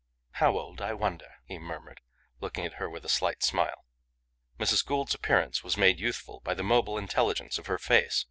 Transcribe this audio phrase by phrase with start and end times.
[0.31, 2.01] "How old, I wonder," he murmured,
[2.39, 3.85] looking at her with a slight smile.
[4.59, 4.83] Mrs.
[4.83, 8.19] Gould's appearance was made youthful by the mobile intelligence of her face.